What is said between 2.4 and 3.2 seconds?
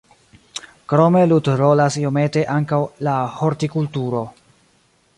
ankaŭ la